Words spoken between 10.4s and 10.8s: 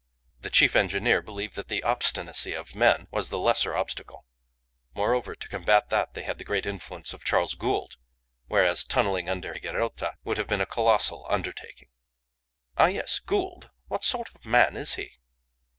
been a